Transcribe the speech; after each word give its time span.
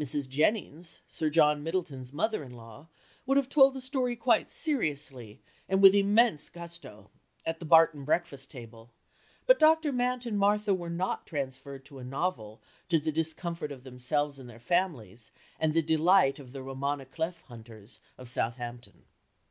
Mrs. 0.00 0.30
Jennings, 0.30 1.00
Sir 1.08 1.28
John 1.28 1.62
Middleton's 1.62 2.10
mother 2.10 2.42
in 2.42 2.52
law, 2.54 2.88
would 3.26 3.36
have 3.36 3.50
told 3.50 3.74
the 3.74 3.82
story 3.82 4.16
quite 4.16 4.48
seriously, 4.48 5.42
and 5.68 5.82
with 5.82 5.94
immense 5.94 6.48
gusto, 6.48 7.10
at 7.44 7.58
the 7.58 7.66
Barton 7.66 8.06
breakfast 8.06 8.50
table, 8.50 8.94
but 9.44 9.58
Dr. 9.58 9.92
Mant 9.92 10.24
and 10.24 10.38
Martha 10.38 10.72
were 10.72 10.88
not 10.88 11.26
transferred 11.26 11.84
to 11.84 11.98
a 11.98 12.02
novel 12.04 12.62
to 12.88 12.98
the 12.98 13.12
discomfort 13.12 13.70
of 13.70 13.84
themselves 13.84 14.38
and 14.38 14.48
their 14.48 14.58
families 14.58 15.32
and 15.60 15.74
the 15.74 15.82
delight 15.82 16.38
of 16.38 16.52
the 16.52 16.62
roman 16.62 16.98
à 17.00 17.04
clef 17.10 17.42
hunters 17.42 18.00
of 18.16 18.30
Southampton. 18.30 19.04